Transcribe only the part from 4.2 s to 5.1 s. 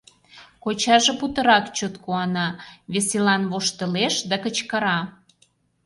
да кычкыра: